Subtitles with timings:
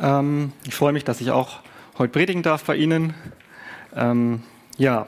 [0.00, 1.60] Ähm, ich freue mich, dass ich auch
[1.98, 3.14] heute predigen darf bei Ihnen.
[3.94, 4.42] Ähm,
[4.78, 5.06] ja,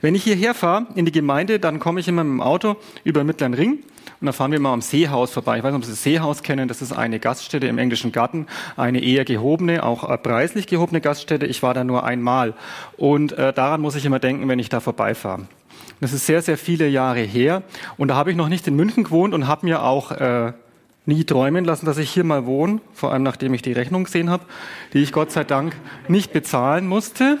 [0.00, 3.22] wenn ich hierher fahre in die Gemeinde, dann komme ich immer mit dem Auto über
[3.22, 3.78] den Mittleren Ring
[4.20, 5.58] und dann fahren wir mal am Seehaus vorbei.
[5.58, 6.66] Ich weiß nicht, ob Sie das Seehaus kennen.
[6.68, 8.46] Das ist eine Gaststätte im englischen Garten,
[8.76, 11.46] eine eher gehobene, auch äh, preislich gehobene Gaststätte.
[11.46, 12.54] Ich war da nur einmal
[12.96, 15.46] und äh, daran muss ich immer denken, wenn ich da vorbeifahre.
[16.00, 17.62] Das ist sehr, sehr viele Jahre her
[17.96, 20.52] und da habe ich noch nicht in München gewohnt und habe mir auch äh,
[21.08, 24.28] nie träumen lassen, dass ich hier mal wohne, vor allem nachdem ich die Rechnung gesehen
[24.28, 24.44] habe,
[24.92, 25.74] die ich Gott sei Dank
[26.06, 27.38] nicht bezahlen musste.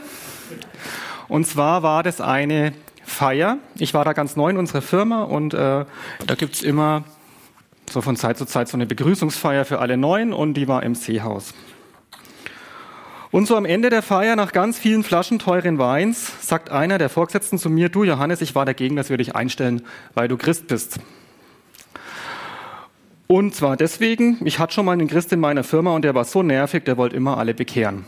[1.28, 2.72] Und zwar war das eine
[3.04, 3.58] Feier.
[3.76, 5.84] Ich war da ganz neu in unserer Firma und äh,
[6.26, 7.04] da gibt's immer
[7.90, 10.94] so von Zeit zu Zeit so eine Begrüßungsfeier für alle Neuen und die war im
[10.94, 11.52] Seehaus.
[13.30, 17.10] Und so am Ende der Feier, nach ganz vielen Flaschen teuren Weins, sagt einer der
[17.10, 19.82] Vorgesetzten zu mir, du Johannes, ich war dagegen, dass wir dich einstellen,
[20.14, 21.00] weil du Christ bist.
[23.28, 26.24] Und zwar deswegen, ich hatte schon mal einen Christ in meiner Firma und der war
[26.24, 28.06] so nervig, der wollte immer alle bekehren.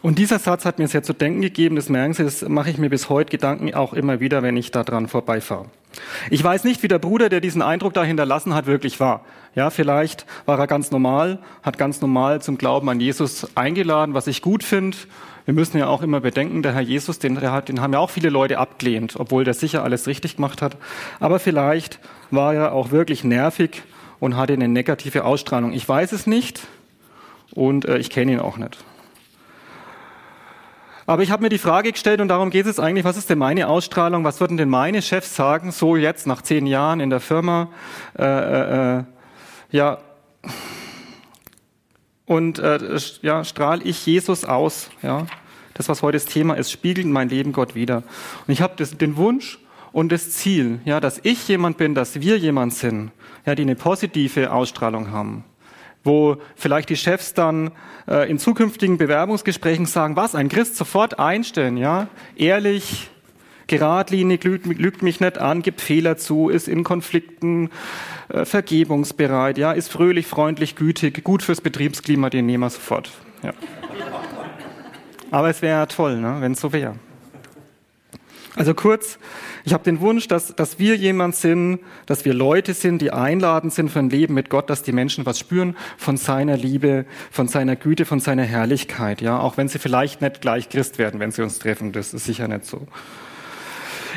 [0.00, 2.78] Und dieser Satz hat mir sehr zu denken gegeben, das merken Sie, das mache ich
[2.78, 5.66] mir bis heute Gedanken auch immer wieder, wenn ich da dran vorbeifahre.
[6.30, 9.24] Ich weiß nicht, wie der Bruder, der diesen Eindruck da hinterlassen hat, wirklich war.
[9.54, 14.26] Ja, vielleicht war er ganz normal, hat ganz normal zum Glauben an Jesus eingeladen, was
[14.26, 14.96] ich gut finde.
[15.44, 18.30] Wir müssen ja auch immer bedenken, der Herr Jesus, den, den haben ja auch viele
[18.30, 20.76] Leute abgelehnt, obwohl der sicher alles richtig gemacht hat.
[21.20, 21.98] Aber vielleicht
[22.30, 23.82] war er auch wirklich nervig
[24.20, 25.72] und hatte eine negative Ausstrahlung.
[25.72, 26.60] Ich weiß es nicht
[27.54, 28.78] und äh, ich kenne ihn auch nicht.
[31.06, 33.38] Aber ich habe mir die Frage gestellt und darum geht es eigentlich, was ist denn
[33.38, 37.20] meine Ausstrahlung, was würden denn meine Chefs sagen, so jetzt nach zehn Jahren in der
[37.20, 37.68] Firma,
[38.18, 39.04] äh, äh, äh
[39.70, 39.98] ja,
[42.26, 45.26] und äh, ja, strahle ich Jesus aus, ja,
[45.74, 48.02] das, was heute das Thema ist, spiegelt mein Leben Gott wieder.
[48.46, 49.58] Und ich habe den Wunsch
[49.92, 53.10] und das Ziel, ja, dass ich jemand bin, dass wir jemand sind,
[53.46, 55.44] ja, die eine positive Ausstrahlung haben
[56.04, 57.72] wo vielleicht die Chefs dann
[58.08, 63.10] äh, in zukünftigen Bewerbungsgesprächen sagen, was, ein Christ sofort einstellen, ja, ehrlich,
[63.66, 67.70] geradlinig, lügt, lügt mich nicht an, gibt Fehler zu, ist in Konflikten
[68.28, 73.10] äh, vergebungsbereit, ja, ist fröhlich, freundlich, gütig, gut fürs Betriebsklima, den nehmen wir sofort.
[73.42, 73.52] Ja.
[75.30, 76.96] Aber es wäre ja toll, ne, wenn es so wäre.
[78.54, 79.18] Also kurz,
[79.64, 83.72] ich habe den Wunsch, dass, dass wir jemand sind, dass wir Leute sind, die einladend
[83.72, 87.48] sind für ein Leben mit Gott, dass die Menschen was spüren von seiner Liebe, von
[87.48, 89.22] seiner Güte, von seiner Herrlichkeit.
[89.22, 92.26] Ja, auch wenn sie vielleicht nicht gleich Christ werden, wenn sie uns treffen, das ist
[92.26, 92.86] sicher nicht so.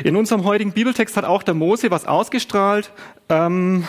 [0.04, 2.92] In unserem heutigen Bibeltext hat auch der Mose was ausgestrahlt.
[3.30, 3.84] Ähm,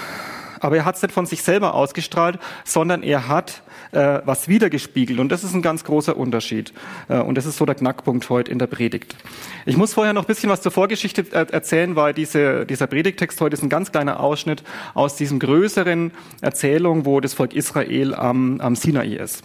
[0.60, 5.20] aber er hat es nicht von sich selber ausgestrahlt, sondern er hat äh, was wiedergespiegelt.
[5.20, 6.74] Und das ist ein ganz großer Unterschied.
[7.10, 9.16] Äh, und das ist so der Knackpunkt heute in der Predigt.
[9.66, 13.40] Ich muss vorher noch ein bisschen was zur Vorgeschichte äh, erzählen, weil diese, dieser Predigtext
[13.42, 16.12] heute ist ein ganz kleiner Ausschnitt aus diesem größeren
[16.42, 19.44] Erzählung, wo das Volk Israel am, am Sinai ist.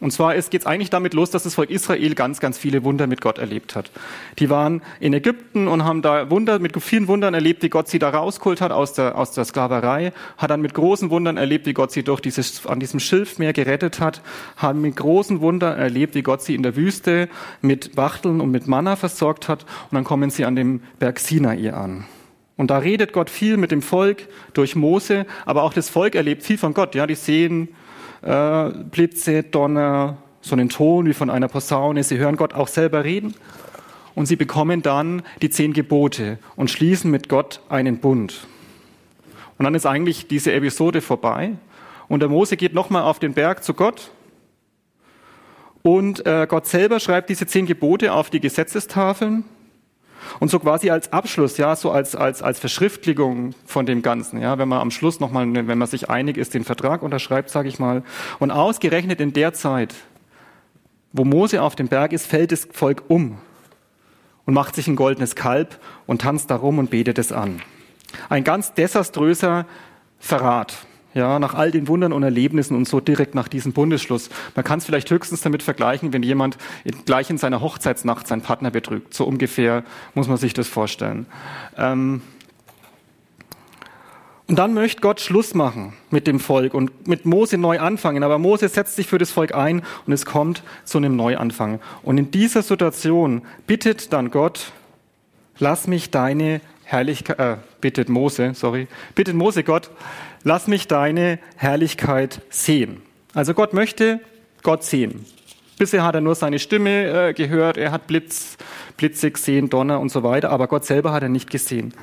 [0.00, 3.06] Und zwar geht es eigentlich damit los, dass das Volk Israel ganz, ganz viele Wunder
[3.06, 3.90] mit Gott erlebt hat.
[4.38, 7.98] Die waren in Ägypten und haben da Wunder mit vielen Wundern erlebt, wie Gott sie
[7.98, 11.72] da rausgeholt hat aus der, aus der Sklaverei, hat dann mit großen Wundern erlebt, wie
[11.72, 14.22] Gott sie durch dieses, an diesem Schilfmeer gerettet hat,
[14.56, 17.28] haben mit großen Wundern erlebt, wie Gott sie in der Wüste
[17.60, 19.64] mit Wachteln und mit Manna versorgt hat.
[19.90, 22.04] Und dann kommen sie an dem Berg Sinai an.
[22.56, 26.42] Und da redet Gott viel mit dem Volk durch Mose, aber auch das Volk erlebt
[26.42, 26.94] viel von Gott.
[26.94, 27.68] Ja, die sehen
[28.22, 32.02] äh, Blitze, Donner, so einen Ton wie von einer Posaune.
[32.02, 33.34] Sie hören Gott auch selber reden
[34.14, 38.46] und sie bekommen dann die zehn Gebote und schließen mit Gott einen Bund.
[39.58, 41.52] Und dann ist eigentlich diese Episode vorbei
[42.08, 44.10] und der Mose geht nochmal auf den Berg zu Gott
[45.82, 49.44] und äh, Gott selber schreibt diese zehn Gebote auf die Gesetzestafeln
[50.40, 54.58] und so quasi als Abschluss, ja, so als, als, als Verschriftlichung von dem Ganzen, ja,
[54.58, 57.78] wenn man am Schluss nochmal, wenn man sich einig ist, den Vertrag unterschreibt, sage ich
[57.78, 58.02] mal.
[58.38, 59.94] Und ausgerechnet in der Zeit,
[61.12, 63.38] wo Mose auf dem Berg ist, fällt das Volk um
[64.44, 67.60] und macht sich ein goldenes Kalb und tanzt darum und betet es an.
[68.28, 69.66] Ein ganz desaströser
[70.18, 70.74] Verrat.
[71.14, 74.28] Ja, nach all den Wundern und Erlebnissen und so direkt nach diesem Bundesschluss.
[74.54, 76.58] Man kann es vielleicht höchstens damit vergleichen, wenn jemand
[77.06, 79.14] gleich in seiner Hochzeitsnacht seinen Partner betrügt.
[79.14, 79.84] So ungefähr
[80.14, 81.26] muss man sich das vorstellen.
[81.76, 82.20] Ähm
[84.48, 88.22] Und dann möchte Gott Schluss machen mit dem Volk und mit Mose neu anfangen.
[88.22, 91.80] Aber Mose setzt sich für das Volk ein und es kommt zu einem Neuanfang.
[92.02, 94.72] Und in dieser Situation bittet dann Gott,
[95.58, 99.90] lass mich deine Herrlichkeit, äh, bittet Mose, sorry, bittet Mose Gott,
[100.42, 103.02] lass mich deine Herrlichkeit sehen.
[103.34, 104.20] Also Gott möchte
[104.62, 105.24] Gott sehen.
[105.78, 108.56] Bisher hat er nur seine Stimme äh, gehört, er hat Blitz,
[108.96, 111.94] Blitze gesehen, Donner und so weiter, aber Gott selber hat er nicht gesehen.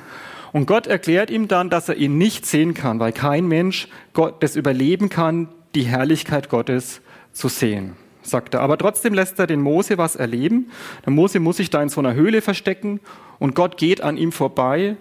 [0.52, 4.42] Und Gott erklärt ihm dann, dass er ihn nicht sehen kann, weil kein Mensch Gott
[4.42, 7.02] das überleben kann, die Herrlichkeit Gottes
[7.32, 8.62] zu sehen, sagt er.
[8.62, 10.70] Aber trotzdem lässt er den Mose was erleben.
[11.04, 13.00] Der Mose muss sich da in so einer Höhle verstecken
[13.38, 14.96] und Gott geht an ihm vorbei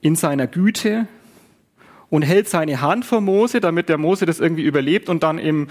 [0.00, 1.06] in seiner Güte
[2.14, 5.66] und hält seine Hand vor Mose, damit der Mose das irgendwie überlebt und dann im,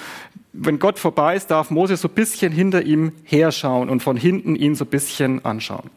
[0.51, 4.57] wenn Gott vorbei ist, darf Mose so ein bisschen hinter ihm herschauen und von hinten
[4.57, 5.89] ihn so ein bisschen anschauen.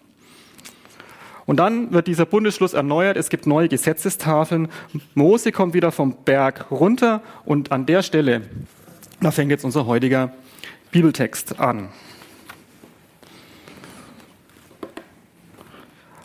[1.47, 4.69] Und dann wird dieser Bundesschluss erneuert, es gibt neue Gesetzestafeln.
[5.15, 8.43] Mose kommt wieder vom Berg runter und an der Stelle,
[9.21, 10.33] da fängt jetzt unser heutiger
[10.93, 11.89] Bibeltext an.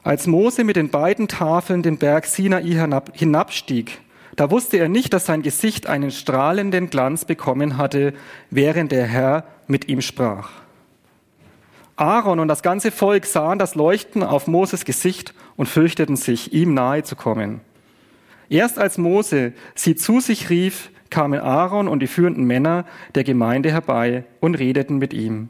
[0.04, 2.62] Als Mose mit den beiden Tafeln den Berg Sinai
[3.14, 4.00] hinabstieg,
[4.36, 8.14] da wusste er nicht, dass sein Gesicht einen strahlenden Glanz bekommen hatte,
[8.50, 10.50] während der Herr mit ihm sprach.
[11.96, 16.74] Aaron und das ganze Volk sahen das Leuchten auf Moses Gesicht und fürchteten sich, ihm
[16.74, 17.62] nahe zu kommen.
[18.50, 22.86] Erst als Mose sie zu sich rief, kamen Aaron und die führenden Männer
[23.16, 25.50] der Gemeinde herbei und redeten mit ihm.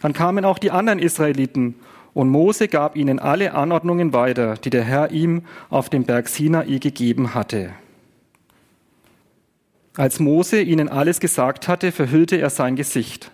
[0.00, 1.74] Dann kamen auch die anderen Israeliten
[2.12, 6.78] und Mose gab ihnen alle Anordnungen weiter, die der Herr ihm auf dem Berg Sinai
[6.78, 7.70] gegeben hatte.
[9.96, 13.30] Als Mose ihnen alles gesagt hatte, verhüllte er sein Gesicht.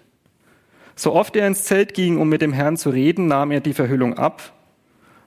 [0.94, 3.75] So oft er ins Zelt ging, um mit dem Herrn zu reden, nahm er die
[3.75, 4.55] Verhüllung ab.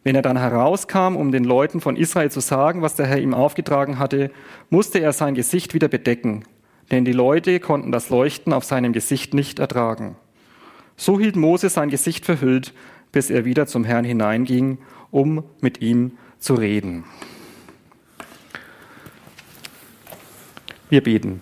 [0.03, 3.33] Wenn er dann herauskam, um den Leuten von Israel zu sagen, was der Herr ihm
[3.33, 4.31] aufgetragen hatte,
[4.69, 6.45] musste er sein Gesicht wieder bedecken,
[6.89, 10.15] denn die Leute konnten das Leuchten auf seinem Gesicht nicht ertragen.
[10.97, 12.73] So hielt Mose sein Gesicht verhüllt,
[13.11, 14.77] bis er wieder zum Herrn hineinging,
[15.11, 17.03] um mit ihm zu reden.
[20.89, 21.41] Wir beten.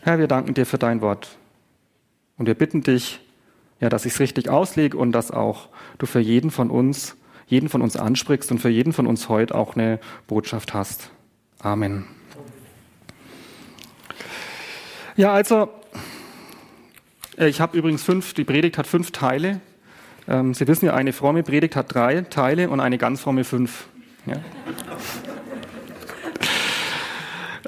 [0.00, 1.36] Herr, wir danken dir für dein Wort.
[2.38, 3.20] Und wir bitten dich,
[3.80, 7.16] ja, dass ich es richtig auslege und dass auch du für jeden von uns,
[7.46, 11.10] jeden von uns ansprichst und für jeden von uns heute auch eine Botschaft hast.
[11.58, 12.06] Amen.
[15.16, 15.70] Ja, also,
[17.38, 19.60] äh, ich habe übrigens fünf, die Predigt hat fünf Teile.
[20.28, 23.86] Ähm, Sie wissen ja, eine fromme Predigt hat drei Teile und eine ganz fromme fünf.
[24.26, 24.36] Ja.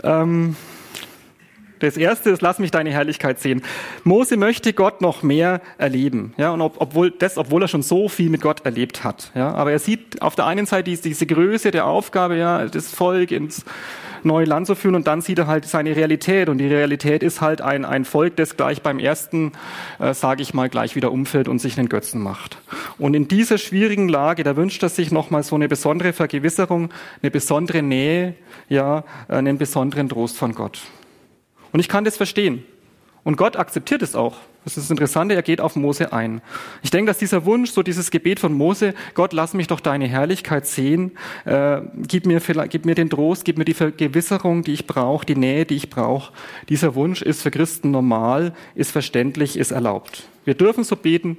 [0.02, 0.56] ähm,
[1.80, 3.62] das erste ist, lass mich deine Herrlichkeit sehen.
[4.04, 6.34] Mose möchte Gott noch mehr erleben.
[6.36, 9.30] Ja, und ob, obwohl, das, obwohl er schon so viel mit Gott erlebt hat.
[9.34, 13.30] Ja, aber er sieht auf der einen Seite diese, Größe der Aufgabe, ja, das Volk
[13.30, 13.64] ins
[14.22, 17.40] neue Land zu führen und dann sieht er halt seine Realität und die Realität ist
[17.40, 19.52] halt ein, ein Volk, das gleich beim ersten,
[19.98, 22.58] äh, sage ich mal, gleich wieder umfällt und sich einen Götzen macht.
[22.98, 26.90] Und in dieser schwierigen Lage, da wünscht er sich nochmal so eine besondere Vergewisserung,
[27.22, 28.34] eine besondere Nähe,
[28.68, 30.80] ja, einen besonderen Trost von Gott.
[31.72, 32.64] Und ich kann das verstehen.
[33.24, 34.36] Und Gott akzeptiert es auch.
[34.64, 36.42] Das ist das Interessante, er geht auf Mose ein.
[36.82, 40.06] Ich denke, dass dieser Wunsch, so dieses Gebet von Mose, Gott, lass mich doch deine
[40.06, 41.12] Herrlichkeit sehen,
[41.44, 45.36] äh, gib, mir, gib mir den Trost, gib mir die Vergewisserung, die ich brauche, die
[45.36, 46.32] Nähe, die ich brauche.
[46.68, 50.24] Dieser Wunsch ist für Christen normal, ist verständlich, ist erlaubt.
[50.44, 51.38] Wir dürfen so beten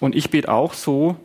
[0.00, 1.16] und ich bete auch so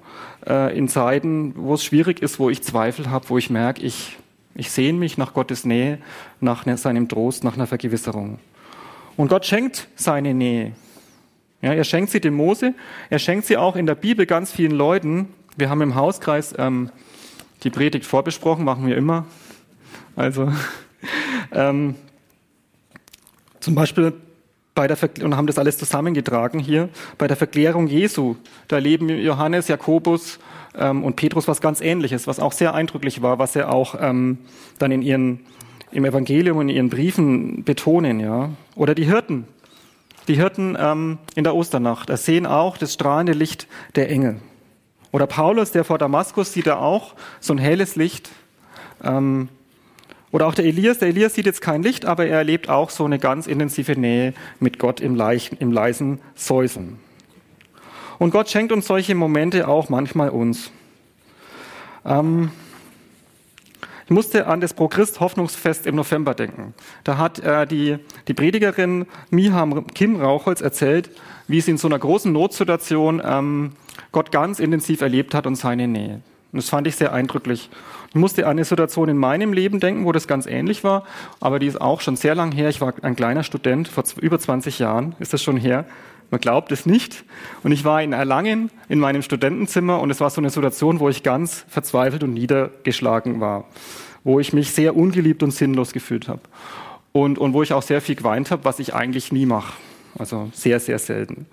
[0.46, 4.18] äh, in Zeiten, wo es schwierig ist, wo ich Zweifel habe, wo ich merke, ich
[4.60, 6.00] ich sehne mich nach Gottes Nähe,
[6.42, 8.40] nach ne, seinem Trost, nach einer Vergewisserung.
[9.16, 10.74] Und Gott schenkt seine Nähe.
[11.62, 12.74] Ja, er schenkt sie dem Mose,
[13.10, 15.28] er schenkt sie auch in der Bibel ganz vielen Leuten.
[15.58, 16.90] Wir haben im Hauskreis ähm,
[17.64, 19.26] die Predigt vorbesprochen, machen wir immer.
[20.16, 20.52] Also
[21.52, 21.96] ähm,
[23.60, 24.14] zum Beispiel
[24.74, 26.88] bei der Ver und haben das alles zusammengetragen hier
[27.18, 28.38] bei der Verklärung Jesu.
[28.70, 30.40] Da leben Johannes, Jakobus
[30.78, 34.38] ähm, und Petrus was ganz Ähnliches, was auch sehr eindrücklich war, was er auch ähm,
[34.78, 35.42] dann in ihren,
[35.92, 38.22] im Evangelium und in ihren Briefen betonen.
[38.22, 38.52] Ja.
[38.76, 39.46] Oder die Hirten.
[40.30, 44.40] Die Hirten ähm, in der Osternacht ersehen auch das strahlende Licht der Engel.
[45.12, 48.30] Oder Paulus, der vor Damaskus sieht er auch so ein helles Licht.
[49.04, 49.50] Ähm,
[50.32, 51.00] oder auch der Elias.
[51.00, 54.36] Der Elias sieht jetzt kein Licht, aber er erlebt auch so eine ganz intensive Nähe
[54.60, 57.00] mit Gott im, Leichen, im leisen Säuseln.
[58.20, 60.70] Und Gott schenkt uns solche Momente auch manchmal uns.
[62.06, 62.52] Ähm,
[64.10, 66.74] ich musste an das Pro-Christ Hoffnungsfest im November denken.
[67.04, 71.12] Da hat äh, die, die Predigerin Miham Kim Rauchholz erzählt,
[71.48, 73.74] wie sie in so einer großen Notsituation ähm,
[74.12, 76.22] Gott ganz intensiv erlebt hat und seine Nähe.
[76.52, 77.70] Und das fand ich sehr eindrücklich.
[78.10, 81.04] Ich musste an eine Situation in meinem Leben denken, wo das ganz ähnlich war,
[81.40, 82.70] aber die ist auch schon sehr lang her.
[82.70, 85.86] Ich war ein kleiner Student, vor über 20 Jahren ist das schon her.
[86.32, 87.24] Man glaubt es nicht.
[87.64, 91.10] Und ich war in Erlangen in meinem Studentenzimmer und es war so eine Situation, wo
[91.10, 93.66] ich ganz verzweifelt und niedergeschlagen war,
[94.24, 96.42] wo ich mich sehr ungeliebt und sinnlos gefühlt habe
[97.12, 99.74] und, und wo ich auch sehr viel geweint habe, was ich eigentlich nie mache.
[100.18, 101.46] Also sehr, sehr selten.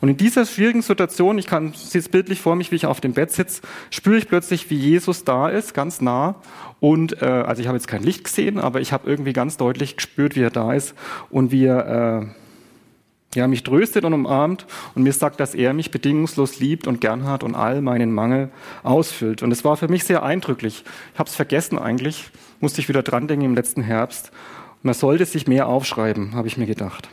[0.00, 3.12] Und in dieser schwierigen Situation, ich kann jetzt bildlich vor mich, wie ich auf dem
[3.12, 6.36] Bett sitze, spüre ich plötzlich, wie Jesus da ist, ganz nah.
[6.80, 9.96] Und äh, also ich habe jetzt kein Licht gesehen, aber ich habe irgendwie ganz deutlich
[9.96, 10.94] gespürt, wie er da ist
[11.30, 12.26] und wie er äh,
[13.34, 17.24] ja, mich tröstet und umarmt und mir sagt, dass er mich bedingungslos liebt und gern
[17.24, 18.50] hat und all meinen Mangel
[18.82, 19.42] ausfüllt.
[19.42, 20.84] Und es war für mich sehr eindrücklich.
[21.12, 24.32] Ich habe es vergessen eigentlich, musste ich wieder dran denken im letzten Herbst.
[24.82, 27.08] Man sollte sich mehr aufschreiben, habe ich mir gedacht.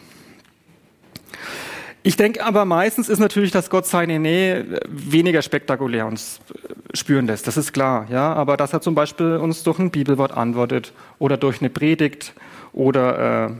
[2.04, 6.40] Ich denke aber meistens ist natürlich, dass Gott seine Nähe weniger spektakulär uns
[6.96, 7.46] spüren lässt.
[7.46, 8.34] Das ist klar, ja.
[8.34, 12.34] Aber dass er zum Beispiel uns durch ein Bibelwort antwortet oder durch eine Predigt
[12.74, 13.51] oder äh,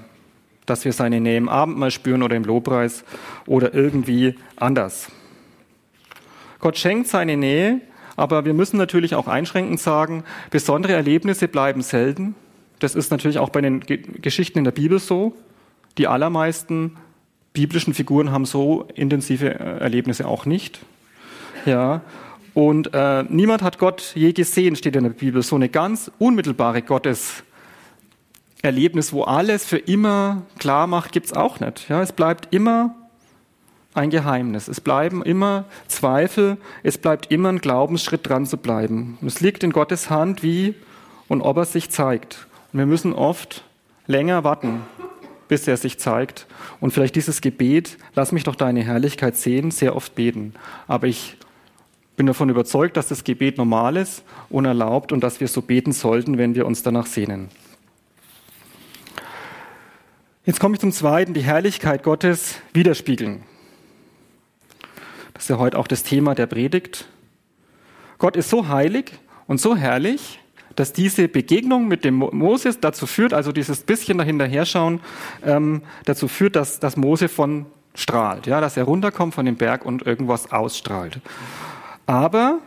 [0.72, 3.04] dass wir seine Nähe im Abendmahl spüren oder im Lobpreis
[3.46, 5.12] oder irgendwie anders.
[6.60, 7.82] Gott schenkt seine Nähe,
[8.16, 12.36] aber wir müssen natürlich auch einschränkend sagen, besondere Erlebnisse bleiben selten.
[12.80, 15.34] Das ist natürlich auch bei den Geschichten in der Bibel so.
[15.98, 16.96] Die allermeisten
[17.52, 20.80] biblischen Figuren haben so intensive äh, Erlebnisse auch nicht.
[21.66, 22.00] Ja.
[22.54, 25.42] Und äh, niemand hat Gott je gesehen, steht in der Bibel.
[25.42, 26.82] So eine ganz unmittelbare
[28.62, 31.90] Gotteserlebnis, wo alles für immer klar macht, gibt's auch nicht.
[31.90, 32.96] Ja, es bleibt immer
[33.96, 34.68] ein Geheimnis.
[34.68, 36.58] Es bleiben immer Zweifel.
[36.84, 39.18] Es bleibt immer ein Glaubensschritt dran zu bleiben.
[39.20, 40.76] Und es liegt in Gottes Hand, wie
[41.28, 42.46] und ob er sich zeigt.
[42.72, 43.64] Und wir müssen oft
[44.06, 44.84] länger warten,
[45.48, 46.46] bis er sich zeigt.
[46.80, 50.54] Und vielleicht dieses Gebet, lass mich doch deine Herrlichkeit sehen, sehr oft beten.
[50.88, 51.36] Aber ich
[52.16, 56.38] bin davon überzeugt, dass das Gebet normal ist, unerlaubt und dass wir so beten sollten,
[56.38, 57.50] wenn wir uns danach sehnen.
[60.44, 63.44] Jetzt komme ich zum Zweiten, die Herrlichkeit Gottes widerspiegeln.
[65.36, 67.08] Das ist ja heute auch das Thema der Predigt.
[68.18, 69.14] Gott ist so heilig
[69.46, 70.40] und so herrlich,
[70.76, 75.02] dass diese Begegnung mit dem Moses dazu führt, also dieses bisschen dahinterherschauen,
[75.46, 79.86] ähm, dazu führt, dass, dass Mose von strahlt, ja, dass er runterkommt von dem Berg
[79.86, 81.20] und irgendwas ausstrahlt.
[82.08, 82.58] Aber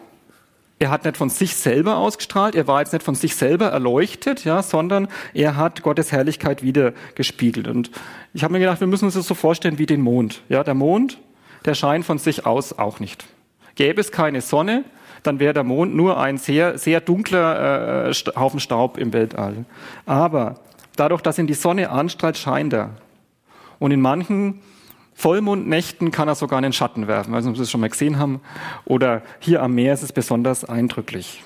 [0.78, 4.44] er hat nicht von sich selber ausgestrahlt, er war jetzt nicht von sich selber erleuchtet,
[4.44, 7.68] ja, sondern er hat Gottes Herrlichkeit wieder gespiegelt.
[7.68, 7.90] Und
[8.32, 10.42] ich habe mir gedacht, wir müssen uns das so vorstellen wie den Mond.
[10.48, 11.18] Ja, der Mond,
[11.64, 13.24] der scheint von sich aus auch nicht.
[13.76, 14.84] Gäbe es keine Sonne,
[15.22, 19.64] dann wäre der Mond nur ein sehr, sehr dunkler äh, Haufen Staub im Weltall.
[20.06, 20.60] Aber
[20.96, 22.90] dadurch, dass ihn die Sonne anstrahlt, scheint er.
[23.78, 24.60] Und in manchen
[25.14, 27.32] Vollmondnächten kann er sogar einen Schatten werfen.
[27.32, 28.40] Nicht, ob Sie das schon mal gesehen haben.
[28.84, 31.42] Oder hier am Meer ist es besonders eindrücklich.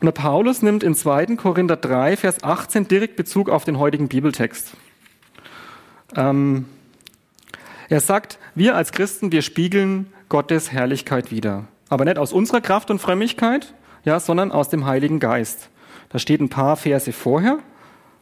[0.00, 1.36] Und der Paulus nimmt in 2.
[1.36, 4.72] Korinther 3, Vers 18 direkt Bezug auf den heutigen Bibeltext.
[6.16, 6.66] Ähm,
[7.88, 11.64] er sagt, wir als Christen, wir spiegeln Gottes Herrlichkeit wieder.
[11.88, 15.68] Aber nicht aus unserer Kraft und Frömmigkeit, ja, sondern aus dem Heiligen Geist.
[16.10, 17.58] Da steht ein paar Verse vorher.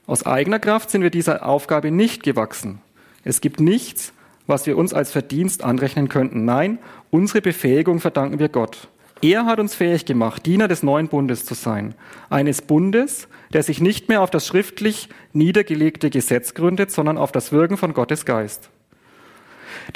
[0.07, 2.81] Aus eigener Kraft sind wir dieser Aufgabe nicht gewachsen.
[3.27, 4.13] Es gibt nichts,
[4.47, 6.45] was wir uns als Verdienst anrechnen könnten.
[6.45, 6.79] Nein,
[7.11, 8.87] unsere Befähigung verdanken wir Gott.
[9.21, 11.97] Er hat uns fähig gemacht, Diener des neuen Bundes zu sein.
[12.31, 17.51] Eines Bundes, der sich nicht mehr auf das schriftlich niedergelegte Gesetz gründet, sondern auf das
[17.51, 18.71] Wirken von Gottes Geist.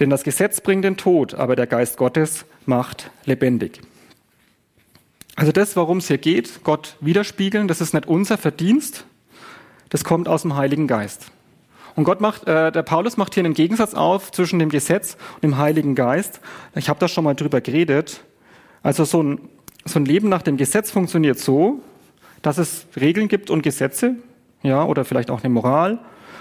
[0.00, 3.80] Denn das Gesetz bringt den Tod, aber der Geist Gottes macht lebendig.
[5.36, 9.04] Also das, worum es hier geht, Gott widerspiegeln, das ist nicht unser Verdienst,
[9.88, 11.30] das kommt aus dem Heiligen Geist.
[11.96, 15.42] Und Gott macht, äh, der Paulus macht hier einen Gegensatz auf zwischen dem Gesetz und
[15.42, 16.40] dem Heiligen Geist.
[16.74, 18.22] Ich habe da schon mal drüber geredet.
[18.82, 19.40] Also so ein,
[19.84, 21.80] so ein Leben nach dem Gesetz funktioniert so,
[22.42, 24.16] dass es Regeln gibt und Gesetze,
[24.62, 25.98] ja, oder vielleicht auch eine Moral,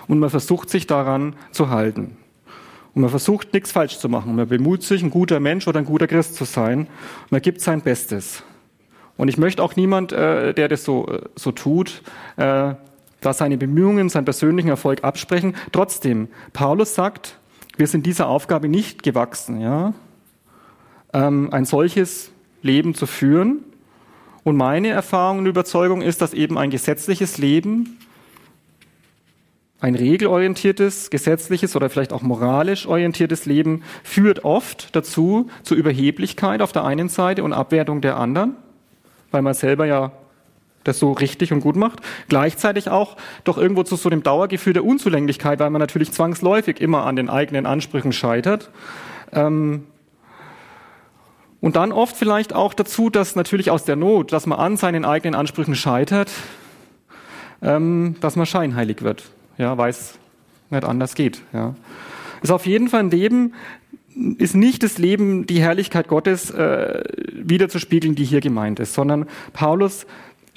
[0.07, 2.17] und man versucht sich daran zu halten.
[2.93, 4.35] Und man versucht, nichts falsch zu machen.
[4.35, 6.87] Man bemüht sich, ein guter Mensch oder ein guter Christ zu sein.
[7.29, 8.43] Man gibt sein Bestes.
[9.17, 12.01] Und ich möchte auch niemand, äh, der das so, äh, so tut,
[12.37, 12.73] äh,
[13.21, 15.55] da seine Bemühungen, seinen persönlichen Erfolg absprechen.
[15.71, 17.37] Trotzdem, Paulus sagt,
[17.77, 19.93] wir sind dieser Aufgabe nicht gewachsen, ja,
[21.13, 23.63] ähm, ein solches Leben zu führen.
[24.43, 27.97] Und meine Erfahrung und Überzeugung ist, dass eben ein gesetzliches Leben
[29.81, 36.73] ein regelorientiertes, gesetzliches oder vielleicht auch moralisch orientiertes Leben führt oft dazu, zur Überheblichkeit auf
[36.73, 38.55] der einen Seite und Abwertung der anderen,
[39.31, 40.11] weil man selber ja
[40.89, 42.01] das so richtig und gut macht.
[42.27, 47.05] Gleichzeitig auch doch irgendwo zu so einem Dauergefühl der Unzulänglichkeit, weil man natürlich zwangsläufig immer
[47.05, 48.69] an den eigenen Ansprüchen scheitert.
[49.31, 49.85] Ähm
[51.61, 55.03] Und dann oft vielleicht auch dazu, dass natürlich aus der Not, dass man an seinen
[55.03, 56.31] eigenen Ansprüchen scheitert,
[57.61, 59.23] ähm, dass man scheinheilig wird.
[59.57, 60.17] Ja, weil es
[60.69, 61.41] nicht anders geht.
[61.51, 61.75] Ja.
[62.41, 63.53] Ist auf jeden Fall ein Leben,
[64.37, 67.03] ist nicht das Leben, die Herrlichkeit Gottes äh,
[67.33, 70.05] wiederzuspiegeln, die hier gemeint ist, sondern Paulus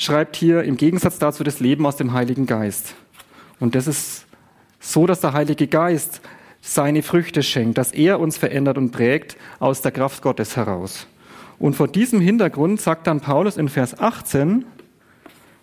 [0.02, 2.94] schreibt hier im Gegensatz dazu das Leben aus dem Heiligen Geist.
[3.60, 4.26] Und das ist
[4.80, 6.20] so, dass der Heilige Geist
[6.60, 11.06] seine Früchte schenkt, dass er uns verändert und prägt aus der Kraft Gottes heraus.
[11.58, 14.64] Und vor diesem Hintergrund sagt dann Paulus in Vers 18,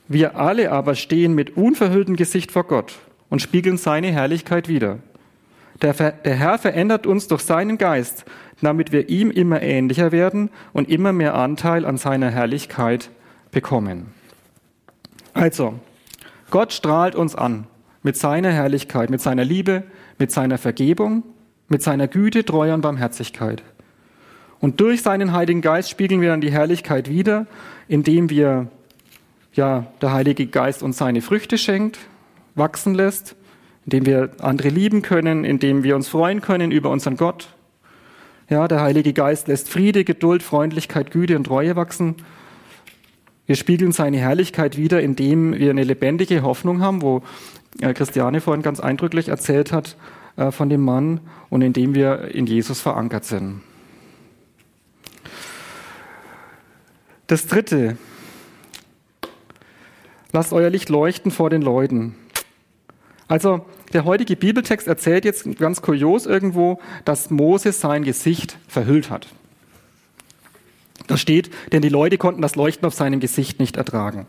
[0.08, 2.96] wir alle aber stehen mit unverhülltem Gesicht vor Gott
[3.30, 5.00] und spiegeln seine Herrlichkeit wider.
[5.82, 8.26] Der, der Herr verändert uns durch seinen Geist,
[8.62, 13.10] damit wir ihm immer ähnlicher werden und immer mehr Anteil an seiner Herrlichkeit
[13.52, 14.19] bekommen.
[15.40, 15.76] Also,
[16.50, 17.66] Gott strahlt uns an
[18.04, 19.84] mit seiner Herrlichkeit, mit seiner Liebe,
[20.18, 21.24] mit seiner Vergebung,
[21.70, 23.64] mit seiner Güte, Treue und Barmherzigkeit.
[24.60, 27.48] Und durch seinen Heiligen Geist spiegeln wir dann die Herrlichkeit wieder,
[27.88, 28.68] indem wir,
[29.54, 32.00] ja, der Heilige Geist uns seine Früchte schenkt,
[32.56, 33.38] wachsen lässt,
[33.86, 37.48] indem wir andere lieben können, indem wir uns freuen können über unseren Gott.
[38.50, 42.18] Ja, der Heilige Geist lässt Friede, Geduld, Freundlichkeit, Güte und Treue wachsen.
[43.50, 47.24] Wir spiegeln seine Herrlichkeit wieder, indem wir eine lebendige Hoffnung haben, wo
[47.82, 49.98] äh, Christiane vorhin ganz eindrücklich erzählt hat
[50.38, 53.64] äh, von dem Mann und indem wir in Jesus verankert sind.
[57.26, 57.98] Das dritte.
[60.32, 62.14] Lasst euer Licht leuchten vor den Leuten.
[63.28, 69.28] Also der heutige Bibeltext erzählt jetzt ganz kurios irgendwo, dass Moses sein Gesicht verhüllt hat.
[71.10, 74.28] Da steht, denn die Leute konnten das Leuchten auf seinem Gesicht nicht ertragen.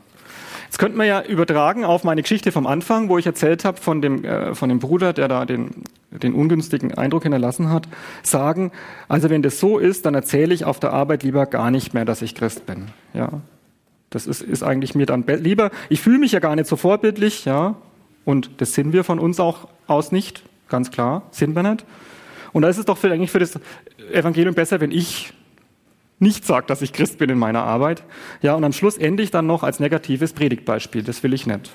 [0.65, 4.01] Jetzt könnte man ja übertragen auf meine Geschichte vom Anfang, wo ich erzählt habe von
[4.01, 7.87] dem, äh, von dem Bruder, der da den, den ungünstigen Eindruck hinterlassen hat,
[8.23, 8.73] sagen,
[9.09, 12.07] also wenn das so ist, dann erzähle ich auf der Arbeit lieber gar nicht mehr,
[12.07, 12.87] dass ich Christ bin.
[13.13, 13.29] Ja,
[14.09, 15.71] das ist, ist eigentlich mir dann lieber.
[15.91, 17.75] Ich fühle mich ja gar nicht so vorbildlich, ja,
[18.25, 21.85] und das sind wir von uns auch aus nicht, ganz klar, sind wir nicht.
[22.53, 23.61] Und da ist es doch für, eigentlich für das
[24.11, 25.35] Evangelium besser, wenn ich
[26.21, 28.03] nicht sage, dass ich Christ bin in meiner Arbeit.
[28.43, 31.03] Ja, und am Schluss ende ich dann noch als negatives Predigtbeispiel.
[31.03, 31.71] Das will ich nicht.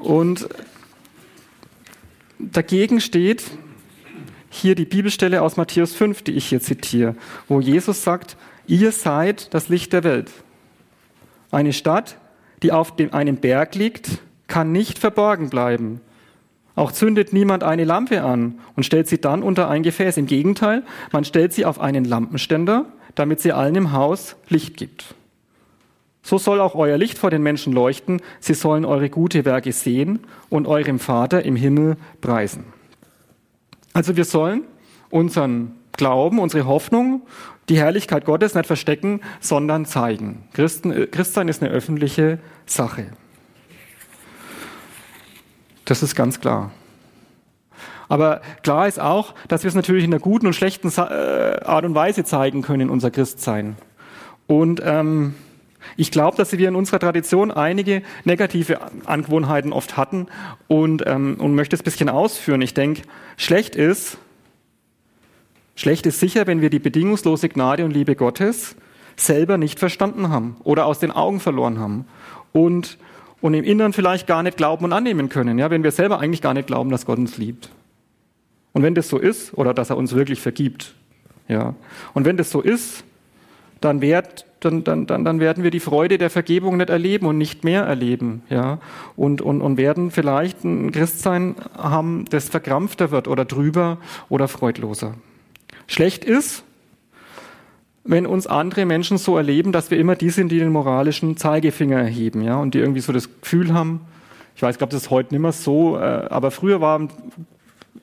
[0.00, 0.48] Und
[2.38, 3.42] dagegen steht
[4.50, 7.16] hier die Bibelstelle aus Matthäus 5, die ich hier zitiere,
[7.48, 8.36] wo Jesus sagt,
[8.66, 10.30] ihr seid das Licht der Welt.
[11.50, 12.18] Eine Stadt,
[12.62, 16.00] die auf dem, einem Berg liegt, kann nicht verborgen bleiben.
[16.74, 20.16] Auch zündet niemand eine Lampe an und stellt sie dann unter ein Gefäß.
[20.16, 25.14] Im Gegenteil, man stellt sie auf einen Lampenständer, damit sie allen im Haus Licht gibt.
[26.22, 28.22] So soll auch euer Licht vor den Menschen leuchten.
[28.40, 32.64] Sie sollen eure gute Werke sehen und eurem Vater im Himmel preisen.
[33.92, 34.62] Also wir sollen
[35.10, 37.22] unseren Glauben, unsere Hoffnung,
[37.68, 40.44] die Herrlichkeit Gottes nicht verstecken, sondern zeigen.
[40.54, 43.08] Christen, Christsein ist eine öffentliche Sache.
[45.84, 46.70] Das ist ganz klar.
[48.08, 51.84] Aber klar ist auch, dass wir es natürlich in einer guten und schlechten äh, Art
[51.84, 53.76] und Weise zeigen können, unser Christsein.
[54.46, 55.34] Und ähm,
[55.96, 60.26] ich glaube, dass wir in unserer Tradition einige negative Angewohnheiten oft hatten
[60.68, 62.60] und, ähm, und möchte es ein bisschen ausführen.
[62.60, 63.02] Ich denke,
[63.36, 64.18] schlecht ist,
[65.74, 68.76] schlecht ist sicher, wenn wir die bedingungslose Gnade und Liebe Gottes
[69.16, 72.06] selber nicht verstanden haben oder aus den Augen verloren haben.
[72.52, 72.98] Und
[73.42, 76.40] und im Inneren vielleicht gar nicht glauben und annehmen können, ja, wenn wir selber eigentlich
[76.40, 77.68] gar nicht glauben, dass Gott uns liebt.
[78.72, 80.94] Und wenn das so ist, oder dass er uns wirklich vergibt,
[81.48, 81.74] ja,
[82.14, 83.04] und wenn das so ist,
[83.80, 87.36] dann, werd, dann, dann, dann, dann werden wir die Freude der Vergebung nicht erleben und
[87.36, 88.78] nicht mehr erleben, ja,
[89.16, 95.14] und, und, und werden vielleicht ein Christsein haben, das verkrampfter wird oder drüber oder freudloser.
[95.88, 96.62] Schlecht ist,
[98.04, 101.98] wenn uns andere Menschen so erleben, dass wir immer die sind, die den moralischen Zeigefinger
[101.98, 104.00] erheben, ja, und die irgendwie so das Gefühl haben,
[104.56, 107.10] ich weiß, ich glaube, das ist heute nicht mehr so, äh, aber früher waren,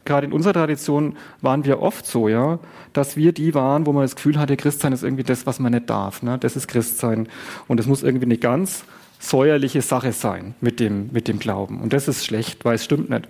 [0.06, 2.60] gerade in unserer Tradition, waren wir oft so, ja,
[2.94, 5.74] dass wir die waren, wo man das Gefühl hatte, Christsein ist irgendwie das, was man
[5.74, 7.28] nicht darf, ne, das ist Christsein.
[7.68, 8.86] Und es muss irgendwie eine ganz
[9.20, 11.82] säuerliche Sache sein mit dem, mit dem Glauben.
[11.82, 13.28] Und das ist schlecht, weil es stimmt nicht.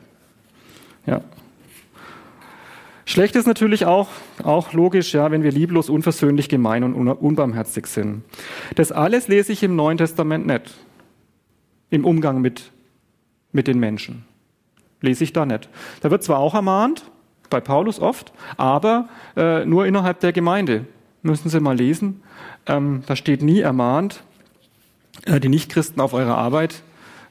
[1.06, 1.22] Ja.
[3.10, 4.08] Schlecht ist natürlich auch,
[4.44, 8.22] auch logisch, ja, wenn wir lieblos, unversöhnlich, gemein und unbarmherzig sind.
[8.76, 10.76] Das alles lese ich im Neuen Testament nicht.
[11.90, 12.70] Im Umgang mit,
[13.52, 14.26] mit den Menschen.
[15.02, 15.70] Lese ich da nicht.
[16.02, 17.10] Da wird zwar auch ermahnt,
[17.50, 20.86] bei Paulus oft, aber äh, nur innerhalb der Gemeinde.
[21.24, 22.22] Müssen Sie mal lesen.
[22.68, 24.22] Ähm, da steht nie ermahnt,
[25.26, 26.84] äh, die Nichtchristen auf eurer Arbeit,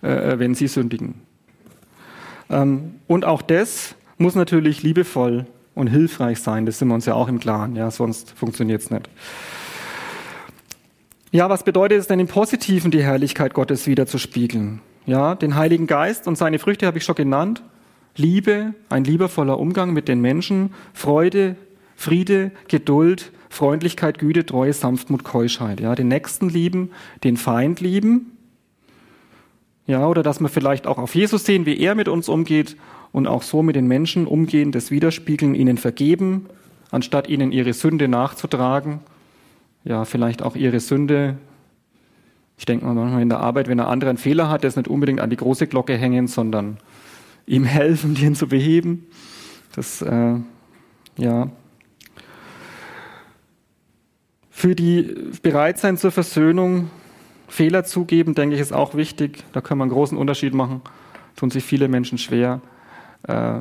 [0.03, 1.23] äh, wenn sie sündigen.
[2.51, 5.47] Ähm, und auch das muss natürlich liebevoll
[5.79, 6.67] und hilfreich sein.
[6.67, 7.77] Das sind wir uns ja auch im Klaren.
[7.77, 9.09] Ja, sonst funktioniert es nicht.
[11.31, 14.81] Ja, was bedeutet es denn im Positiven, die Herrlichkeit Gottes wieder zu spiegeln?
[15.07, 17.63] Ja, den Heiligen Geist und seine Früchte habe ich schon genannt.
[18.17, 21.55] Liebe, ein liebevoller Umgang mit den Menschen, Freude,
[21.95, 25.81] Friede, Geduld, Freundlichkeit, Güte, Treue, Sanftmut, Keuschheit.
[25.81, 26.91] Ja, den Nächsten lieben,
[27.23, 28.33] den Feind lieben.
[29.87, 32.77] Ja, oder dass wir vielleicht auch auf Jesus sehen, wie er mit uns umgeht
[33.13, 36.47] und auch so mit den Menschen umgehen, das widerspiegeln, ihnen vergeben,
[36.91, 39.01] anstatt ihnen ihre Sünde nachzutragen
[39.89, 41.39] ja, vielleicht auch ihre Sünde.
[42.59, 44.89] Ich denke mal manchmal in der Arbeit, wenn ein anderer einen Fehler hat, das nicht
[44.89, 46.79] unbedingt an die große Glocke hängen, sondern
[47.47, 49.07] ihm helfen, den zu beheben.
[49.75, 50.35] Das, äh,
[51.17, 51.51] ja.
[54.51, 56.91] Für die Bereitsein zur Versöhnung,
[57.47, 59.45] Fehler zugeben, denke ich, ist auch wichtig.
[59.53, 60.83] Da können wir einen großen Unterschied machen.
[61.37, 62.61] Tun sich viele Menschen schwer.
[63.27, 63.61] Äh,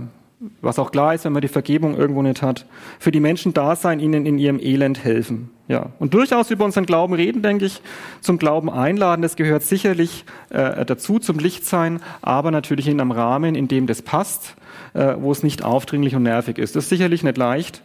[0.62, 2.65] was auch klar ist, wenn man die Vergebung irgendwo nicht hat,
[3.00, 5.50] für die Menschen da sein, ihnen in ihrem Elend helfen.
[5.67, 7.82] Ja, und durchaus über unseren Glauben reden, denke ich,
[8.22, 13.12] zum Glauben einladen, das gehört sicherlich äh, dazu, zum Licht sein, aber natürlich in einem
[13.12, 14.56] Rahmen, in dem das passt,
[14.93, 16.76] äh, wo es nicht aufdringlich und nervig ist.
[16.76, 17.82] Das ist sicherlich nicht leicht.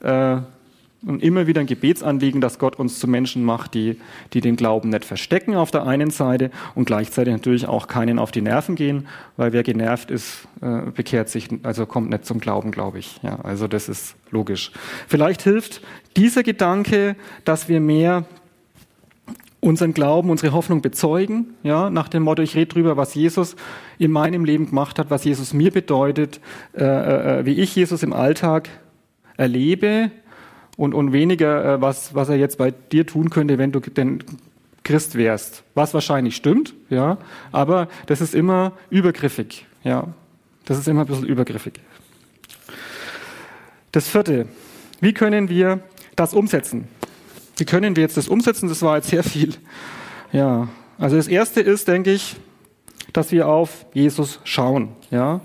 [0.00, 0.36] Äh,
[1.06, 3.98] und immer wieder ein Gebetsanliegen, dass Gott uns zu Menschen macht, die,
[4.32, 8.30] die den Glauben nicht verstecken auf der einen Seite und gleichzeitig natürlich auch keinen auf
[8.30, 12.70] die Nerven gehen, weil wer genervt ist, äh, bekehrt sich, also kommt nicht zum Glauben,
[12.70, 13.20] glaube ich.
[13.22, 14.72] Ja, also das ist logisch.
[15.06, 15.82] Vielleicht hilft
[16.16, 18.24] dieser Gedanke, dass wir mehr
[19.64, 23.56] unseren Glauben, unsere Hoffnung bezeugen, ja, nach dem Motto, ich rede drüber, was Jesus
[23.98, 26.40] in meinem Leben gemacht hat, was Jesus mir bedeutet,
[26.76, 26.84] äh,
[27.40, 28.68] äh, wie ich Jesus im Alltag
[29.36, 30.10] erlebe,
[30.76, 34.22] und, und weniger, äh, was, was er jetzt bei dir tun könnte, wenn du denn
[34.82, 35.62] Christ wärst.
[35.74, 37.18] Was wahrscheinlich stimmt, ja,
[37.52, 40.08] aber das ist immer übergriffig, ja.
[40.66, 41.74] Das ist immer ein bisschen übergriffig.
[43.92, 44.46] Das vierte.
[45.00, 45.80] Wie können wir
[46.16, 46.88] das umsetzen?
[47.56, 48.68] Wie können wir jetzt das umsetzen?
[48.68, 49.54] Das war jetzt sehr viel.
[50.32, 50.68] Ja.
[50.98, 52.36] Also das erste ist, denke ich,
[53.12, 55.40] dass wir auf Jesus schauen, ja.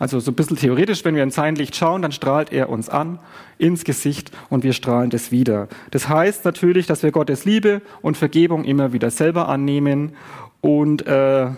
[0.00, 2.88] Also so ein bisschen theoretisch, wenn wir in sein Licht schauen, dann strahlt er uns
[2.88, 3.18] an
[3.58, 5.68] ins Gesicht und wir strahlen das wieder.
[5.90, 10.16] Das heißt natürlich, dass wir Gottes Liebe und Vergebung immer wieder selber annehmen
[10.62, 11.48] und, äh,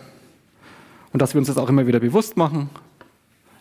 [1.12, 2.68] und dass wir uns das auch immer wieder bewusst machen,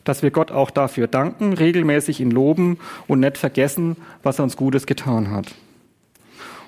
[0.03, 4.57] dass wir Gott auch dafür danken, regelmäßig ihn loben und nicht vergessen, was er uns
[4.57, 5.53] Gutes getan hat.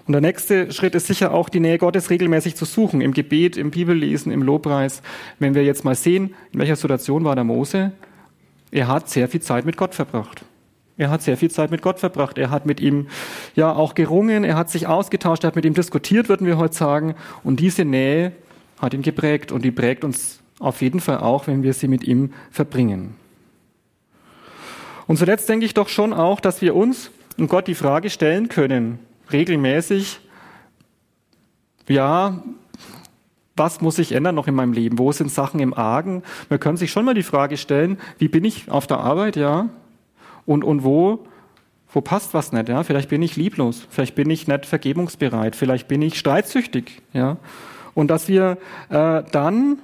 [0.05, 3.55] Und der nächste Schritt ist sicher auch die Nähe Gottes regelmäßig zu suchen, im Gebet,
[3.55, 5.01] im Bibellesen, im Lobpreis.
[5.39, 7.93] Wenn wir jetzt mal sehen, in welcher Situation war der Mose,
[8.71, 10.43] er hat sehr viel Zeit mit Gott verbracht.
[10.97, 12.37] Er hat sehr viel Zeit mit Gott verbracht.
[12.37, 13.07] Er hat mit ihm
[13.55, 16.75] ja auch gerungen, er hat sich ausgetauscht, er hat mit ihm diskutiert, würden wir heute
[16.75, 17.15] sagen.
[17.43, 18.33] Und diese Nähe
[18.79, 22.03] hat ihn geprägt und die prägt uns auf jeden Fall auch, wenn wir sie mit
[22.03, 23.15] ihm verbringen.
[25.07, 28.47] Und zuletzt denke ich doch schon auch, dass wir uns und Gott die Frage stellen
[28.47, 28.99] können,
[29.33, 30.19] regelmäßig,
[31.87, 32.41] ja,
[33.55, 34.97] was muss sich ändern noch in meinem Leben?
[34.97, 36.23] Wo sind Sachen im Argen?
[36.49, 39.69] Man kann sich schon mal die Frage stellen, wie bin ich auf der Arbeit, ja?
[40.45, 41.25] Und, und wo,
[41.91, 42.83] wo passt was nicht, ja?
[42.83, 47.37] Vielleicht bin ich lieblos, vielleicht bin ich nicht vergebungsbereit, vielleicht bin ich streitsüchtig, ja?
[47.93, 48.57] Und dass wir
[48.89, 49.77] äh, dann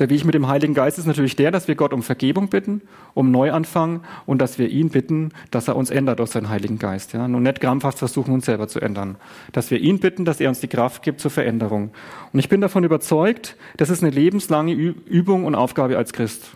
[0.00, 2.80] Der Weg mit dem Heiligen Geist ist natürlich der, dass wir Gott um Vergebung bitten,
[3.12, 7.12] um Neuanfang und dass wir ihn bitten, dass er uns ändert durch seinen Heiligen Geist.
[7.12, 7.28] Ja?
[7.28, 9.16] Nun nicht krampfhaft versuchen, uns selber zu ändern.
[9.52, 11.90] Dass wir ihn bitten, dass er uns die Kraft gibt zur Veränderung.
[12.32, 16.52] Und ich bin davon überzeugt, das ist eine lebenslange Übung und Aufgabe als Christ.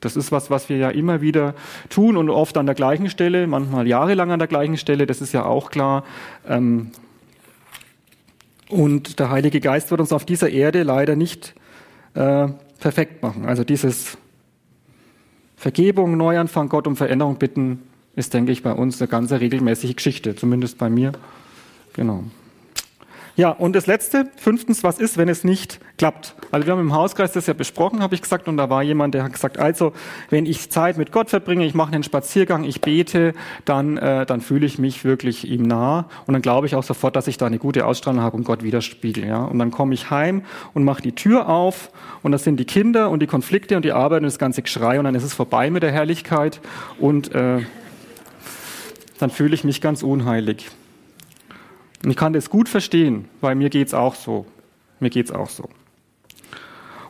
[0.00, 1.54] Das ist was, was wir ja immer wieder
[1.90, 5.32] tun und oft an der gleichen Stelle, manchmal jahrelang an der gleichen Stelle, das ist
[5.32, 6.02] ja auch klar.
[6.48, 6.90] Ähm,
[8.68, 11.54] und der Heilige Geist wird uns auf dieser Erde leider nicht
[12.14, 12.48] äh,
[12.80, 13.44] perfekt machen.
[13.44, 14.18] Also dieses
[15.56, 17.82] Vergebung, Neuanfang, Gott um Veränderung bitten,
[18.16, 21.12] ist, denke ich, bei uns eine ganz regelmäßige Geschichte, zumindest bei mir.
[21.92, 22.24] Genau.
[23.36, 26.34] Ja, und das Letzte, fünftens, was ist, wenn es nicht klappt?
[26.50, 29.14] Also wir haben im Hauskreis das ja besprochen, habe ich gesagt, und da war jemand,
[29.14, 29.92] der hat gesagt, also
[30.30, 34.40] wenn ich Zeit mit Gott verbringe, ich mache einen Spaziergang, ich bete, dann, äh, dann
[34.40, 37.46] fühle ich mich wirklich ihm nah und dann glaube ich auch sofort, dass ich da
[37.46, 39.24] eine gute Ausstrahlung habe und Gott widerspiegel.
[39.24, 39.44] Ja?
[39.44, 40.42] Und dann komme ich heim
[40.74, 41.90] und mache die Tür auf
[42.22, 44.98] und das sind die Kinder und die Konflikte und die Arbeit und das ganze Geschrei
[44.98, 46.60] und dann ist es vorbei mit der Herrlichkeit
[46.98, 47.60] und äh,
[49.18, 50.70] dann fühle ich mich ganz unheilig.
[52.02, 54.46] Und ich kann das gut verstehen, weil mir geht's auch so.
[55.00, 55.68] Mir geht's auch so.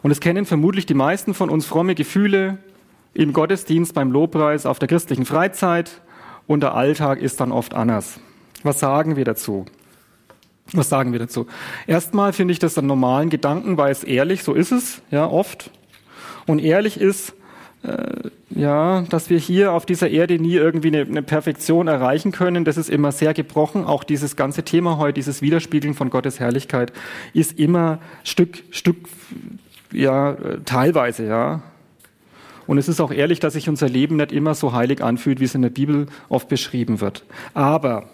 [0.03, 2.59] Und es kennen vermutlich die meisten von uns fromme Gefühle
[3.15, 6.01] im Gottesdienst, beim Lobpreis, auf der christlichen Freizeit
[6.47, 8.21] und der Alltag ist dann oft anders.
[8.63, 9.67] Was sagen wir dazu?
[10.73, 11.47] Was sagen wir dazu?
[11.87, 15.71] Erstmal finde ich das einen normalen Gedanken, weil es ehrlich, so ist es, ja, oft.
[16.47, 17.35] Und ehrlich ist,
[18.51, 22.65] ja, dass wir hier auf dieser Erde nie irgendwie eine, eine, Perfektion erreichen können.
[22.65, 23.85] Das ist immer sehr gebrochen.
[23.85, 26.93] Auch dieses ganze Thema heute, dieses Widerspiegeln von Gottes Herrlichkeit,
[27.33, 28.97] ist immer Stück, Stück,
[29.93, 31.63] ja, teilweise, ja.
[32.67, 35.45] Und es ist auch ehrlich, dass sich unser Leben nicht immer so heilig anfühlt, wie
[35.45, 37.25] es in der Bibel oft beschrieben wird.
[37.55, 38.11] Aber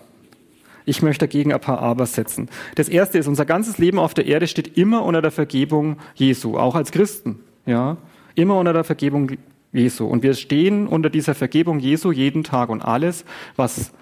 [0.84, 2.48] ich möchte dagegen ein paar Aber setzen.
[2.76, 6.56] Das erste ist, unser ganzes Leben auf der Erde steht immer unter der Vergebung Jesu,
[6.56, 7.96] auch als Christen, ja.
[8.36, 9.32] Immer unter der Vergebung
[9.76, 10.06] Jesu.
[10.06, 13.24] Und wir stehen unter dieser Vergebung Jesu jeden Tag und alles,
[13.56, 13.92] was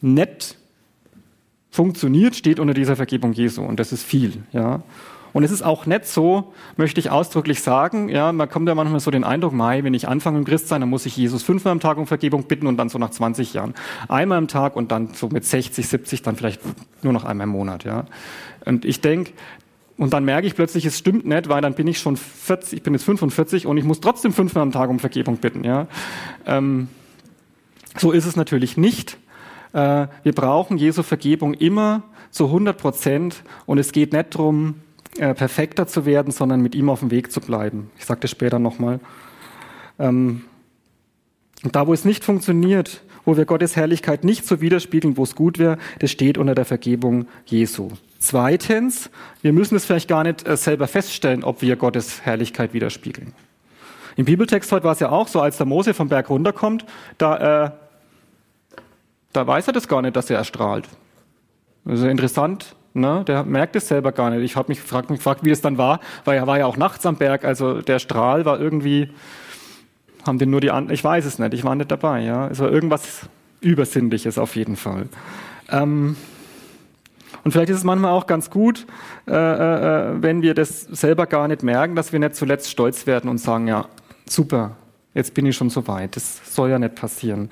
[0.00, 0.56] nett
[1.70, 3.62] funktioniert, steht unter dieser Vergebung Jesu.
[3.62, 4.82] Und das ist viel, ja.
[5.32, 9.00] Und es ist auch nicht so, möchte ich ausdrücklich sagen, ja, man kommt ja manchmal
[9.00, 11.80] so den Eindruck, Mai, wenn ich anfange im Christsein, dann muss ich Jesus fünfmal am
[11.80, 13.74] Tag um Vergebung bitten und dann so nach 20 Jahren
[14.08, 16.60] einmal am Tag und dann so mit 60, 70 dann vielleicht
[17.02, 18.06] nur noch einmal im Monat, ja.
[18.64, 19.32] Und ich denke,
[19.98, 22.82] und dann merke ich plötzlich, es stimmt nicht, weil dann bin ich schon 40, ich
[22.84, 25.64] bin jetzt 45 und ich muss trotzdem fünfmal am Tag um Vergebung bitten.
[25.64, 25.88] Ja?
[26.46, 26.88] Ähm,
[27.96, 29.18] so ist es natürlich nicht.
[29.72, 34.76] Äh, wir brauchen Jesu Vergebung immer zu 100 Prozent und es geht nicht darum,
[35.18, 37.90] äh, perfekter zu werden, sondern mit ihm auf dem Weg zu bleiben.
[37.98, 39.00] Ich sage das später nochmal.
[39.98, 40.44] Ähm,
[41.64, 45.34] und da, wo es nicht funktioniert, wo wir Gottes Herrlichkeit nicht so widerspiegeln, wo es
[45.34, 47.90] gut wäre, das steht unter der Vergebung Jesu.
[48.18, 49.10] Zweitens,
[49.42, 53.32] wir müssen es vielleicht gar nicht äh, selber feststellen, ob wir Gottes Herrlichkeit widerspiegeln.
[54.16, 56.84] Im Bibeltext heute war es ja auch so, als der Mose vom Berg runterkommt,
[57.18, 57.70] da, äh,
[59.32, 60.88] da weiß er das gar nicht, dass er erstrahlt.
[61.84, 63.22] Also interessant, ne?
[63.24, 64.42] der merkt es selber gar nicht.
[64.42, 66.76] Ich habe mich gefragt, mich gefragt, wie es dann war, weil er war ja auch
[66.76, 69.10] nachts am Berg, also der Strahl war irgendwie,
[70.26, 72.22] haben den nur die anderen, ich weiß es nicht, ich war nicht dabei.
[72.22, 72.48] Ja?
[72.48, 73.28] Es war irgendwas
[73.60, 75.08] Übersinnliches auf jeden Fall.
[75.70, 76.16] Ähm,
[77.44, 78.86] und vielleicht ist es manchmal auch ganz gut,
[79.26, 83.30] äh, äh, wenn wir das selber gar nicht merken, dass wir nicht zuletzt stolz werden
[83.30, 83.86] und sagen, ja,
[84.26, 84.76] super,
[85.14, 86.16] jetzt bin ich schon so weit.
[86.16, 87.50] Das soll ja nicht passieren.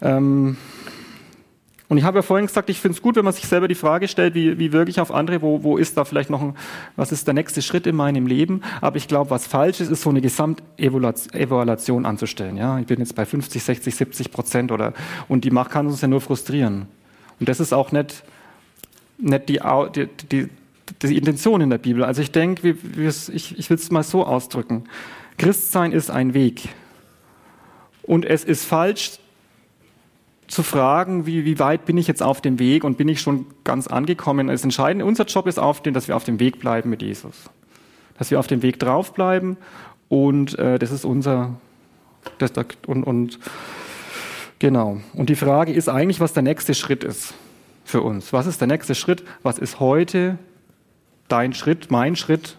[0.00, 0.56] Ähm,
[1.92, 3.74] und ich habe ja vorhin gesagt, ich finde es gut, wenn man sich selber die
[3.74, 6.56] Frage stellt, wie, wie wirke ich auf andere, wo, wo ist da vielleicht noch ein,
[6.96, 8.62] was ist der nächste Schritt in meinem Leben.
[8.80, 12.56] Aber ich glaube, was falsch ist, ist so eine Gesamtevaluation anzustellen.
[12.56, 14.94] Ja, ich bin jetzt bei 50, 60, 70 Prozent oder,
[15.28, 16.86] und die Macht kann uns ja nur frustrieren.
[17.38, 18.24] Und das ist auch nicht
[19.22, 19.60] nicht die,
[19.94, 20.48] die, die,
[21.02, 22.04] die Intention in der Bibel.
[22.04, 24.84] Also ich denke, ich, ich will es mal so ausdrücken.
[25.38, 26.68] Christsein ist ein Weg.
[28.02, 29.18] Und es ist falsch
[30.48, 33.46] zu fragen, wie, wie weit bin ich jetzt auf dem Weg und bin ich schon
[33.64, 34.48] ganz angekommen.
[34.48, 37.48] Das Entscheidende, unser Job ist, auf dem, dass wir auf dem Weg bleiben mit Jesus.
[38.18, 39.56] Dass wir auf dem Weg draufbleiben
[40.08, 41.54] und äh, das ist unser,
[42.38, 42.52] das,
[42.86, 43.38] und, und
[44.58, 45.00] genau.
[45.14, 47.34] Und die Frage ist eigentlich, was der nächste Schritt ist
[47.84, 48.32] für uns?
[48.32, 49.24] Was ist der nächste Schritt?
[49.42, 50.38] Was ist heute
[51.28, 52.56] dein Schritt, mein Schritt,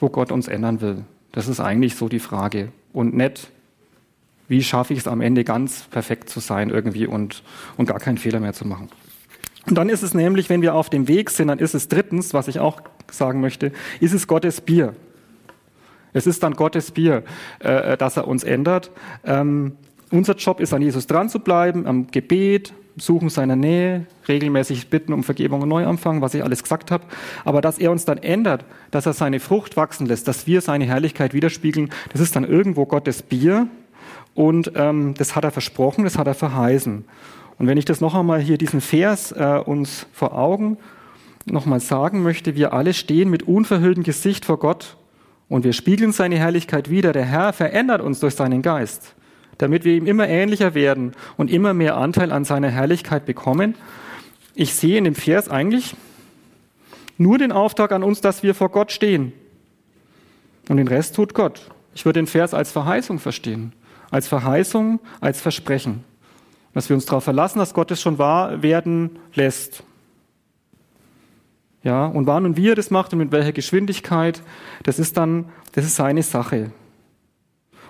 [0.00, 1.04] wo Gott uns ändern will?
[1.32, 2.70] Das ist eigentlich so die Frage.
[2.92, 3.50] Und nicht,
[4.48, 7.42] wie schaffe ich es am Ende ganz perfekt zu sein irgendwie und,
[7.76, 8.88] und gar keinen Fehler mehr zu machen.
[9.66, 12.34] Und dann ist es nämlich, wenn wir auf dem Weg sind, dann ist es drittens,
[12.34, 14.94] was ich auch sagen möchte, ist es Gottes Bier.
[16.12, 17.24] Es ist dann Gottes Bier,
[17.60, 18.90] äh, dass er uns ändert.
[19.24, 19.72] Ähm,
[20.10, 25.12] unser Job ist, an Jesus dran zu bleiben, am Gebet, Suchen seiner Nähe, regelmäßig bitten
[25.12, 27.04] um Vergebung und Neuanfang, was ich alles gesagt habe.
[27.44, 30.84] Aber dass er uns dann ändert, dass er seine Frucht wachsen lässt, dass wir seine
[30.84, 33.66] Herrlichkeit widerspiegeln, das ist dann irgendwo Gottes Bier.
[34.34, 37.04] Und ähm, das hat er versprochen, das hat er verheißen.
[37.58, 40.76] Und wenn ich das noch einmal hier diesen Vers äh, uns vor Augen
[41.46, 44.96] nochmal sagen möchte, wir alle stehen mit unverhülltem Gesicht vor Gott
[45.48, 47.12] und wir spiegeln seine Herrlichkeit wieder.
[47.12, 49.14] Der Herr verändert uns durch seinen Geist
[49.58, 53.74] damit wir ihm immer ähnlicher werden und immer mehr Anteil an seiner Herrlichkeit bekommen.
[54.54, 55.96] Ich sehe in dem Vers eigentlich
[57.18, 59.32] nur den Auftrag an uns, dass wir vor Gott stehen.
[60.68, 61.70] Und den Rest tut Gott.
[61.94, 63.72] Ich würde den Vers als Verheißung verstehen.
[64.10, 66.04] Als Verheißung, als Versprechen.
[66.72, 69.84] Dass wir uns darauf verlassen, dass Gott es schon wahr werden lässt.
[71.84, 74.42] Ja, und wann und wie er das macht und mit welcher Geschwindigkeit,
[74.84, 76.72] das ist dann, das ist seine Sache.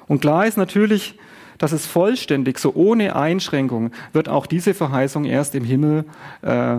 [0.08, 1.16] Und klar ist natürlich,
[1.58, 6.04] dass es vollständig, so ohne Einschränkung, wird auch diese Verheißung erst im Himmel
[6.42, 6.78] äh,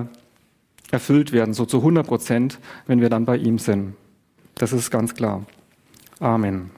[0.92, 3.96] erfüllt werden, so zu 100 Prozent, wenn wir dann bei ihm sind.
[4.56, 5.44] Das ist ganz klar.
[6.20, 6.72] Amen.